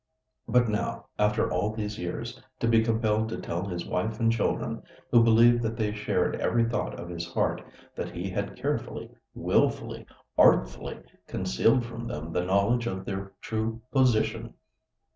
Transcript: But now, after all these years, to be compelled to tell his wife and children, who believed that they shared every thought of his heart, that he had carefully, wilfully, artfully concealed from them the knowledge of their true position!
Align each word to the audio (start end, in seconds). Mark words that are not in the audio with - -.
But 0.47 0.67
now, 0.67 1.05
after 1.19 1.51
all 1.53 1.75
these 1.75 1.99
years, 1.99 2.41
to 2.59 2.67
be 2.67 2.83
compelled 2.83 3.29
to 3.29 3.37
tell 3.37 3.67
his 3.67 3.85
wife 3.85 4.19
and 4.19 4.31
children, 4.31 4.81
who 5.11 5.23
believed 5.23 5.61
that 5.61 5.77
they 5.77 5.93
shared 5.93 6.37
every 6.37 6.63
thought 6.63 6.99
of 6.99 7.07
his 7.07 7.31
heart, 7.31 7.61
that 7.95 8.09
he 8.09 8.27
had 8.31 8.55
carefully, 8.55 9.11
wilfully, 9.35 10.07
artfully 10.39 11.03
concealed 11.27 11.85
from 11.85 12.07
them 12.07 12.33
the 12.33 12.43
knowledge 12.43 12.87
of 12.87 13.05
their 13.05 13.33
true 13.43 13.79
position! 13.91 14.55